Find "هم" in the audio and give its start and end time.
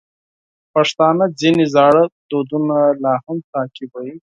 3.25-3.37